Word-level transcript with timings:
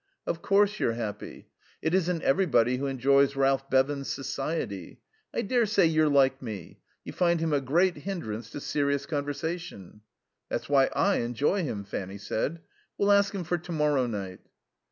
"Of 0.25 0.41
course 0.41 0.79
you're 0.79 0.93
happy. 0.93 1.47
It 1.79 1.93
isn't 1.93 2.23
everybody 2.23 2.77
who 2.77 2.87
enjoys 2.87 3.35
Ralph 3.35 3.69
Bevan's 3.69 4.07
society. 4.07 4.99
I 5.31 5.43
daresay 5.43 5.85
you're 5.85 6.09
like 6.09 6.41
me; 6.41 6.79
you 7.03 7.13
find 7.13 7.39
him 7.39 7.53
a 7.53 7.61
great 7.61 7.97
hindrance 7.97 8.49
to 8.49 8.61
serious 8.61 9.05
conversation." 9.05 10.01
"That's 10.49 10.67
why 10.67 10.85
I 10.95 11.17
enjoy 11.17 11.65
him," 11.65 11.83
Fanny 11.83 12.17
said. 12.17 12.61
"We'll 12.97 13.11
ask 13.11 13.31
him 13.35 13.43
for 13.43 13.59
to 13.59 13.71
morrow 13.71 14.07
night." 14.07 14.39